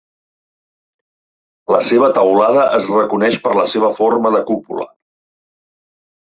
[1.75, 4.91] La seva teulada es reconeix per la seva forma de cúpula.